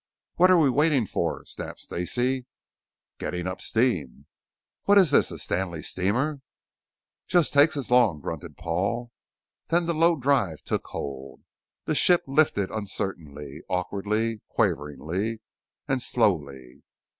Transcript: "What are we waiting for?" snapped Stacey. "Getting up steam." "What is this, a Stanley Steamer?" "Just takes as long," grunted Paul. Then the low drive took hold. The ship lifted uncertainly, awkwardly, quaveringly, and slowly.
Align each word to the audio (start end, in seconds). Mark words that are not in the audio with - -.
"What 0.37 0.49
are 0.49 0.57
we 0.57 0.71
waiting 0.71 1.05
for?" 1.05 1.45
snapped 1.45 1.81
Stacey. 1.81 2.47
"Getting 3.19 3.45
up 3.45 3.61
steam." 3.61 4.25
"What 4.85 4.97
is 4.97 5.11
this, 5.11 5.29
a 5.29 5.37
Stanley 5.37 5.83
Steamer?" 5.83 6.41
"Just 7.27 7.53
takes 7.53 7.77
as 7.77 7.91
long," 7.91 8.19
grunted 8.19 8.57
Paul. 8.57 9.11
Then 9.67 9.85
the 9.85 9.93
low 9.93 10.15
drive 10.15 10.63
took 10.63 10.87
hold. 10.87 11.43
The 11.85 11.93
ship 11.93 12.23
lifted 12.25 12.71
uncertainly, 12.71 13.61
awkwardly, 13.69 14.41
quaveringly, 14.49 15.41
and 15.87 16.01
slowly. 16.01 16.81